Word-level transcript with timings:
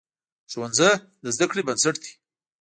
ښوونځی 0.51 0.91
د 1.23 1.25
زده 1.35 1.45
کړې 1.51 1.61
بنسټ 1.67 1.95
دی. 2.03 2.11